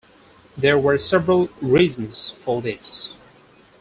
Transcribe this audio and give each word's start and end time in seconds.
There 0.57 0.79
were 0.79 0.97
several 0.97 1.49
reasons 1.61 2.31
for 2.41 2.59
this. 2.59 3.13